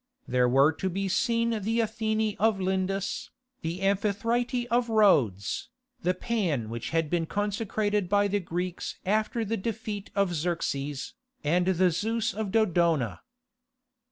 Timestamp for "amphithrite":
3.81-4.65